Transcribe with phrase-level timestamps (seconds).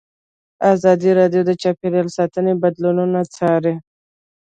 [0.73, 3.75] ازادي راډیو د چاپیریال ساتنه بدلونونه څارلي.